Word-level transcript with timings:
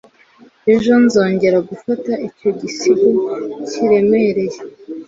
Ejo 0.73 0.91
nzongera 1.03 1.57
gufata 1.69 2.11
icyo 2.27 2.49
gisigo 2.59 3.07
kiremereye 3.69 4.59